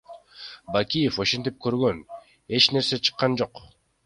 [0.75, 2.01] Бакиев ошентип көргөн,
[2.61, 3.63] эч нерсе чыккан жок.